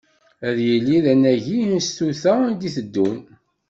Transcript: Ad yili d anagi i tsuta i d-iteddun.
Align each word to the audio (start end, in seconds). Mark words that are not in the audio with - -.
Ad 0.47 0.57
yili 0.67 0.97
d 1.03 1.05
anagi 1.13 1.59
i 1.77 1.79
tsuta 1.83 2.33
i 2.51 2.53
d-iteddun. 2.59 3.17